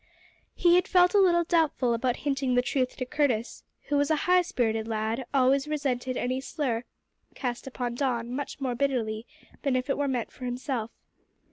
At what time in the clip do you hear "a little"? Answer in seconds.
1.13-1.43